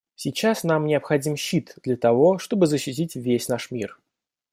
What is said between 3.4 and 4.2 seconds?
наш мир.